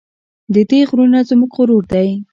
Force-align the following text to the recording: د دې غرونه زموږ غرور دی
د 0.53 0.55
دې 0.69 0.79
غرونه 0.89 1.19
زموږ 1.29 1.51
غرور 1.57 1.83
دی 1.93 2.09